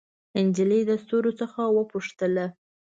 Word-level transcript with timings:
نجلۍ 0.45 0.81
د 0.89 0.91
ستورو 1.03 1.31
څخه 1.41 1.61
وپوښتله 1.77 2.45